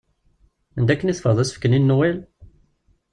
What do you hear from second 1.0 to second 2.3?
i teffreḍ asefk-nni n nuwel?